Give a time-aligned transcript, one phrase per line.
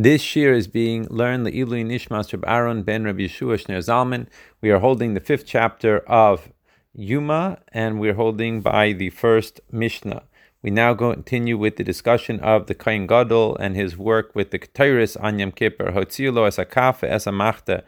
[0.00, 4.28] This shir is being learned the Ilui Nishmas Reb Aaron ben Rabbi Yeshua Shner Zalman.
[4.60, 6.52] We are holding the fifth chapter of
[6.94, 10.22] Yuma, and we're holding by the first Mishnah.
[10.62, 14.60] We now continue with the discussion of the Kain Gadol and his work with the
[14.60, 15.90] Ketairis on Yom Kippur.
[15.90, 17.82] Hotziulo es akafe es amachta.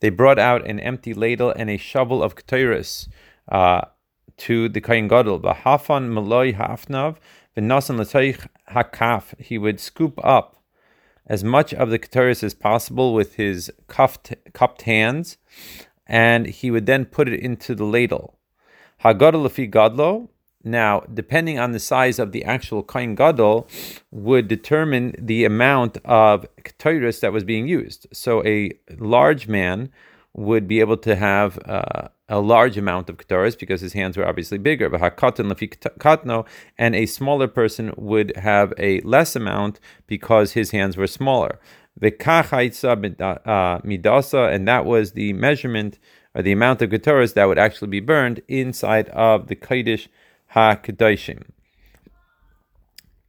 [0.00, 3.08] They brought out an empty ladle and a shovel of Ketairis
[3.50, 3.86] uh,
[4.36, 5.40] to the Kain Gadol.
[5.40, 7.16] Hafan maloi hafnav
[7.56, 9.40] v'nasan l'toich hakaf.
[9.40, 10.60] He would scoop up
[11.26, 15.38] as much of the Ketairis as possible with his cuffed, cupped hands,
[16.06, 18.38] and he would then put it into the ladle.
[19.02, 20.28] Hagadol gadlo,
[20.66, 23.68] now, depending on the size of the actual kain gadol,
[24.10, 28.06] would determine the amount of ketores that was being used.
[28.12, 29.90] So, a large man
[30.32, 34.26] would be able to have uh, a large amount of ketores because his hands were
[34.26, 34.86] obviously bigger.
[36.78, 41.58] And a smaller person would have a less amount because his hands were smaller.
[42.02, 42.10] Uh,
[43.80, 45.98] midasa, and that was the measurement
[46.34, 50.08] or the amount of ketores that would actually be burned inside of the kaidish
[50.54, 51.44] HaKadoshim.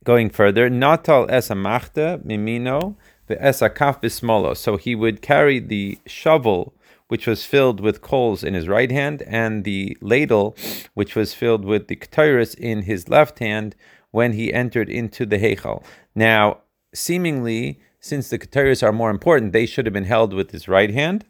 [0.04, 2.96] Going further, Natal es amachta mimino
[3.30, 4.56] ve'es akaf bismolo.
[4.56, 6.74] So he would carry the shovel,
[7.08, 10.56] which was filled with coals in his right hand, and the ladle,
[10.94, 13.76] which was filled with the ketyrus in his left hand,
[14.12, 15.84] when he entered into the heichal.
[16.16, 16.60] Now,
[16.94, 20.92] seemingly, since the ketyrus are more important, they should have been held with his right
[20.92, 21.26] hand.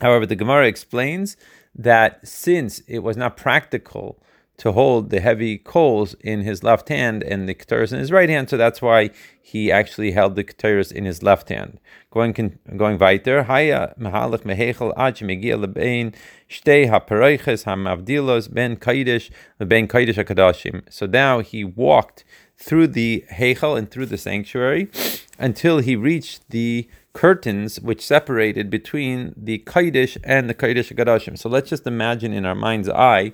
[0.00, 1.36] However, the Gemara explains
[1.74, 4.22] that since it was not practical
[4.58, 8.28] to hold the heavy coals in his left hand and the keteris in his right
[8.28, 8.50] hand.
[8.50, 11.80] So that's why he actually held the keteris in his left hand.
[12.10, 16.12] Going going weiter, haya mahalach mehechel ad shemegia lebein
[16.50, 20.82] shtei hapareiches hamavdilos ben kaidish ben kaidish hakadashim.
[20.90, 22.24] So now he walked
[22.56, 24.90] through the hechel and through the sanctuary
[25.38, 31.38] until he reached the curtains which separated between the kaidish and the kaidish hakadashim.
[31.38, 33.32] So let's just imagine in our mind's eye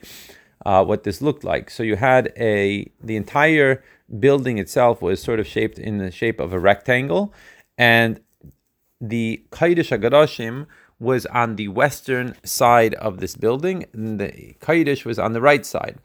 [0.64, 1.70] uh, what this looked like.
[1.70, 3.82] So you had a the entire
[4.19, 7.32] building itself was sort of shaped in the shape of a rectangle,
[7.78, 8.20] and
[9.00, 10.66] the Kaidish HaKadashim
[11.00, 15.66] was on the western side of this building, and the Kaidish was on the right
[15.66, 15.98] side.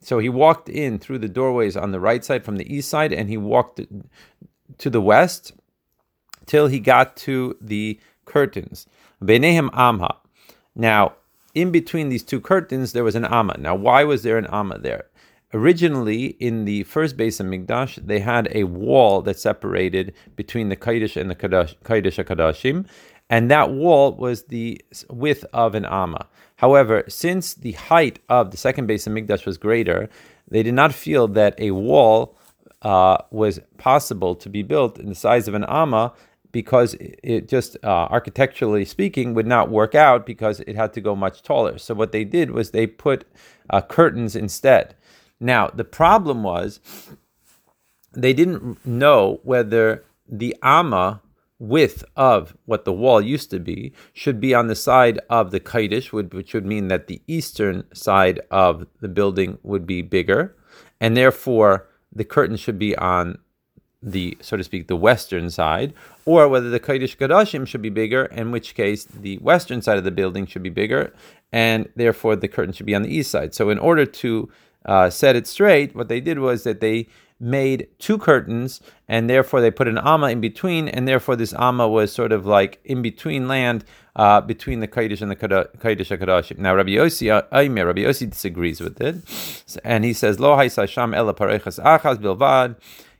[0.00, 3.12] So he walked in through the doorways on the right side from the east side,
[3.12, 3.80] and he walked
[4.78, 5.52] to the west
[6.46, 8.86] till he got to the curtains.
[9.22, 10.16] Benehem Amha.
[10.74, 11.14] Now,
[11.56, 13.56] in between these two curtains, there was an Amma.
[13.58, 15.06] Now, why was there an Amma there?
[15.54, 20.76] Originally, in the first base of Migdash, they had a wall that separated between the
[20.76, 22.86] Kaidish and the Kaidish HaKadashim,
[23.30, 26.26] and that wall was the width of an Amma.
[26.56, 30.10] However, since the height of the second base of Migdash was greater,
[30.48, 32.36] they did not feel that a wall
[32.82, 36.12] uh, was possible to be built in the size of an Amma
[36.56, 41.14] because it just uh, architecturally speaking would not work out because it had to go
[41.14, 41.76] much taller.
[41.76, 43.26] So what they did was they put
[43.68, 44.94] uh, curtains instead.
[45.38, 46.80] Now the problem was
[48.10, 51.20] they didn't know whether the ama
[51.58, 55.60] width of what the wall used to be should be on the side of the
[55.60, 60.56] kaidish, which would mean that the eastern side of the building would be bigger,
[61.02, 63.36] and therefore the curtain should be on
[64.06, 65.92] the so to speak the western side,
[66.24, 70.04] or whether the Kodesh Kadashim should be bigger, in which case the western side of
[70.04, 71.12] the building should be bigger,
[71.52, 73.52] and therefore the curtain should be on the east side.
[73.52, 74.48] So in order to
[74.86, 77.08] uh, set it straight, what they did was that they
[77.38, 81.88] made two curtains, and therefore they put an ama in between, and therefore this ama
[81.88, 83.84] was sort of like in between land
[84.14, 86.58] uh, between the Kodesh and the Kodesh HaKadashim.
[86.58, 89.16] Now Rabbi Yossi, uh, Rabbi Yossi disagrees with it,
[89.84, 92.76] and he says, Lo Sham ela parechas achaz bilvad,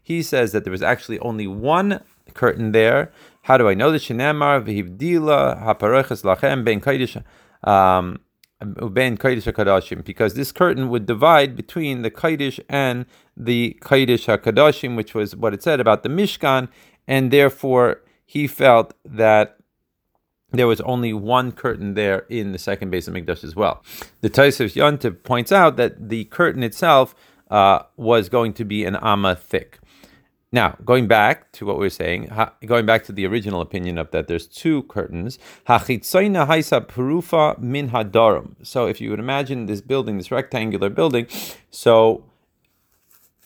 [0.06, 2.00] he says that there was actually only one
[2.33, 3.11] curtain there.
[3.43, 7.17] How do I know the Shinamar v'hivdila hapareches lachem ben kaidish
[7.69, 8.21] um,
[8.61, 10.05] ben kaidish hakadashim?
[10.05, 13.05] Because this curtain would divide between the kaidish and
[13.37, 16.69] the kaidish hakadashim, which was what it said about the Mishkan,
[17.09, 19.56] and therefore he felt that
[20.52, 23.82] there was only one curtain there in the second base of Mikdash as well.
[24.20, 27.17] The Tosfos Yontif points out that the curtain itself
[27.50, 29.81] uh, was going to be an amma thick.
[30.52, 32.31] Now, going back to what we were saying,
[32.64, 35.38] going back to the original opinion of that there's two curtains.
[35.69, 35.75] min
[37.90, 38.54] hadarum.
[38.62, 41.26] So if you would imagine this building, this rectangular building,
[41.70, 42.25] so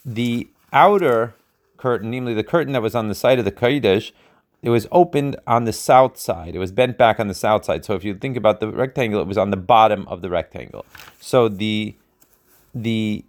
[0.05, 1.35] the outer
[1.79, 4.12] curtain, namely the curtain that was on the side of the Kodesh,
[4.62, 6.55] it was opened on the south side.
[6.55, 7.85] It was bent back on the south side.
[7.85, 10.85] So if you think about the rectangle, it was on the bottom of the rectangle.
[11.19, 11.96] So the
[12.75, 13.25] the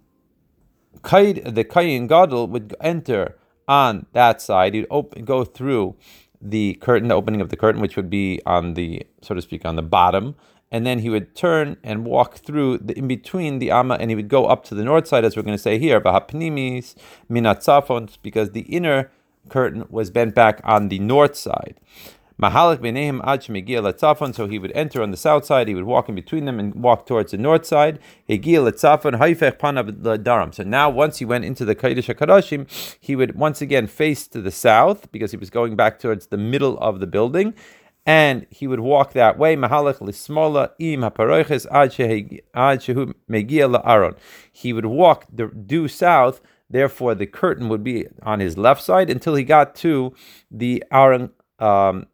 [0.94, 3.36] the Kayin Gadol would enter
[3.68, 4.74] on that side.
[4.74, 5.96] He'd open, go through
[6.40, 9.64] the curtain, the opening of the curtain, which would be on the, so to speak,
[9.64, 10.34] on the bottom.
[10.70, 14.16] And then he would turn and walk through the, in between the Amma, and he
[14.16, 16.94] would go up to the north side, as we're going to say here, Bahapnimis,
[17.30, 19.10] Minatzafon, because the inner
[19.48, 21.78] curtain was bent back on the north side.
[22.42, 24.34] Mahalik b'nehim ad letzafon.
[24.34, 25.68] So he would enter on the south side.
[25.68, 28.00] He would walk in between them and walk towards the north side.
[28.28, 30.52] Hegia letzafon haifech panav daram.
[30.52, 32.66] So now, once he went into the Kodesh Hakadoshim,
[32.98, 36.36] he would once again face to the south because he was going back towards the
[36.36, 37.54] middle of the building.
[38.04, 39.54] And he would walk that way.
[39.54, 44.16] Mahalach lismola im haparoiches ad shehu megia la'aron.
[44.50, 46.40] He would walk the due south
[46.72, 50.14] Therefore, the curtain would be on his left side until he got to
[50.50, 52.06] the Aron um,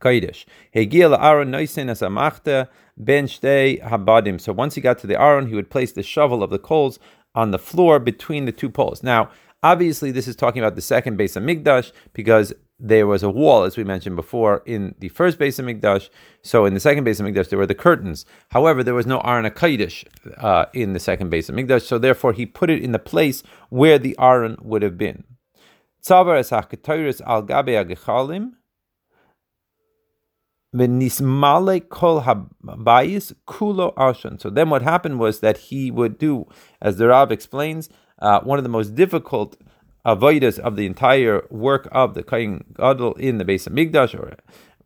[0.00, 0.44] Kodesh.
[0.74, 4.40] Hegil Aaron Noisin as Amachta ben Shtei Habadim.
[4.40, 6.98] So once he got to the Aron, he would place the shovel of the coals
[7.34, 9.02] on the floor between the two poles.
[9.02, 9.30] Now,
[9.62, 13.62] obviously, this is talking about the second base of Migdash because there was a wall,
[13.62, 16.10] as we mentioned before, in the first base of Migdash.
[16.42, 18.26] So in the second base of Migdash, there were the curtains.
[18.50, 20.04] However, there was no Aron HaKadosh
[20.38, 21.82] uh, in the second base of Migdash.
[21.82, 25.24] So therefore, he put it in the place where the Aron would have been.
[26.02, 28.54] Tzavar al gabe
[30.76, 34.40] Kol habayis kulo ashan.
[34.40, 36.46] So then what happened was that he would do,
[36.80, 37.88] as the Rav explains,
[38.20, 39.56] uh, one of the most difficult
[40.04, 44.36] avodas of the entire work of the Kohen Gadol in the base of Migdash, or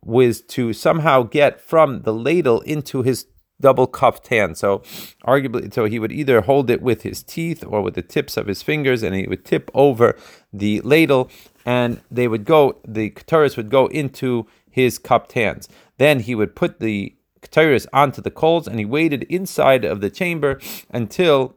[0.03, 3.27] was to somehow get from the ladle into his
[3.59, 4.57] double cupped hand.
[4.57, 4.79] So,
[5.25, 8.47] arguably, so he would either hold it with his teeth or with the tips of
[8.47, 10.17] his fingers, and he would tip over
[10.51, 11.29] the ladle,
[11.65, 12.79] and they would go.
[12.87, 15.67] The kataris would go into his cupped hands.
[15.97, 20.09] Then he would put the kataris onto the coals, and he waited inside of the
[20.09, 20.59] chamber
[20.89, 21.55] until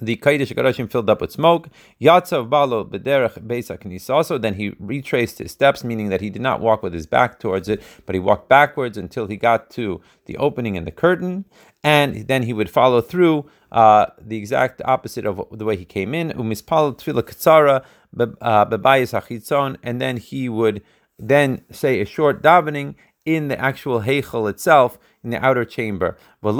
[0.00, 1.68] the Kaidish Garashim filled up with smoke.
[2.00, 6.60] Yatzav Balo Bederech Beisa Also, then he retraced his steps, meaning that he did not
[6.60, 10.36] walk with his back towards it, but he walked backwards until he got to the
[10.38, 11.44] opening in the curtain,
[11.84, 16.14] and then he would follow through uh, the exact opposite of the way he came
[16.14, 16.30] in.
[16.30, 17.84] Umispal Tfila Katsara
[18.18, 20.82] uh, Bebayis Achitzon, and then he would
[21.20, 26.16] then say a short davening in the actual Heichel itself, in the outer chamber.
[26.42, 26.58] And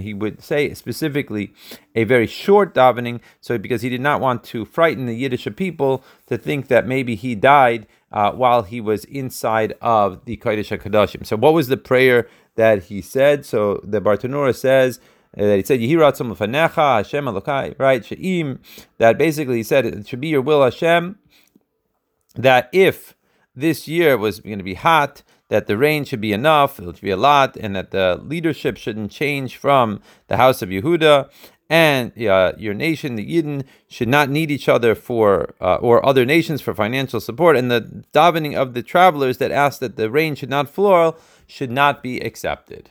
[0.00, 1.54] he would say specifically
[1.94, 6.02] a very short davening, so because he did not want to frighten the Yiddish people
[6.26, 11.24] to think that maybe he died uh, while he was inside of the Kodesh HaKadoshim.
[11.24, 13.46] So what was the prayer that he said?
[13.46, 14.98] So the Bartenura says,
[15.44, 18.04] that he said Yehiratzim Lefanecha Hashem Elokai, right?
[18.04, 18.60] She'im,
[18.98, 21.18] that basically he said it should be your will, Hashem,
[22.34, 23.14] that if
[23.54, 27.00] this year was going to be hot, that the rain should be enough, it should
[27.00, 31.30] be a lot, and that the leadership shouldn't change from the house of Yehuda,
[31.68, 36.24] and uh, your nation, the Yidden, should not need each other for, uh, or other
[36.24, 40.34] nations for financial support, and the davening of the travelers that asked that the rain
[40.34, 42.90] should not fall should not be accepted.